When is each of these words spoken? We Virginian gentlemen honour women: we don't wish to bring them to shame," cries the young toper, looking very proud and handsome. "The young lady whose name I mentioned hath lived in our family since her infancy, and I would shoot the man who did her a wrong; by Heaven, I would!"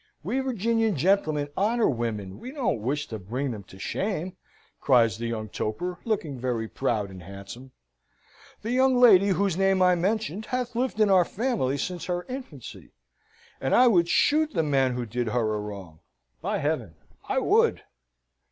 We 0.23 0.39
Virginian 0.39 0.95
gentlemen 0.95 1.49
honour 1.55 1.87
women: 1.87 2.39
we 2.39 2.49
don't 2.51 2.81
wish 2.81 3.05
to 3.09 3.19
bring 3.19 3.51
them 3.51 3.61
to 3.65 3.77
shame," 3.77 4.35
cries 4.79 5.19
the 5.19 5.27
young 5.27 5.47
toper, 5.47 5.99
looking 6.05 6.39
very 6.39 6.67
proud 6.67 7.11
and 7.11 7.21
handsome. 7.21 7.69
"The 8.63 8.71
young 8.71 8.97
lady 8.97 9.27
whose 9.27 9.55
name 9.57 9.79
I 9.83 9.93
mentioned 9.93 10.47
hath 10.47 10.75
lived 10.75 10.99
in 10.99 11.11
our 11.11 11.23
family 11.23 11.77
since 11.77 12.05
her 12.05 12.23
infancy, 12.23 12.93
and 13.61 13.75
I 13.75 13.85
would 13.85 14.09
shoot 14.09 14.53
the 14.55 14.63
man 14.63 14.93
who 14.95 15.05
did 15.05 15.27
her 15.27 15.53
a 15.53 15.59
wrong; 15.59 15.99
by 16.41 16.57
Heaven, 16.57 16.95
I 17.29 17.37
would!" 17.37 17.83